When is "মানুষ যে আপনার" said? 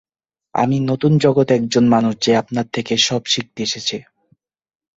1.87-2.65